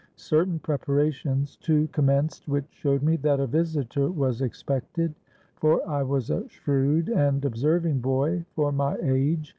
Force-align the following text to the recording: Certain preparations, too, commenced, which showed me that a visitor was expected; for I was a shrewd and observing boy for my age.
Certain 0.15 0.57
preparations, 0.57 1.57
too, 1.57 1.87
commenced, 1.89 2.47
which 2.47 2.65
showed 2.71 3.03
me 3.03 3.17
that 3.17 3.39
a 3.39 3.45
visitor 3.45 4.09
was 4.09 4.41
expected; 4.41 5.13
for 5.57 5.87
I 5.87 6.01
was 6.01 6.31
a 6.31 6.49
shrewd 6.49 7.07
and 7.09 7.45
observing 7.45 7.99
boy 7.99 8.43
for 8.55 8.71
my 8.71 8.95
age. 9.03 9.49